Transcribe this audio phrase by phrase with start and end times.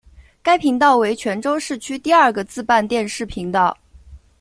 [0.41, 3.77] 该频道为泉州市区第二个自办电视频道。